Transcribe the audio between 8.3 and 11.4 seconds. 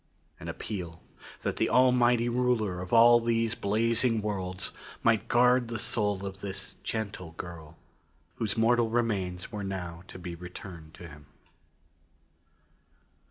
whose mortal remains were now to be returned to Him.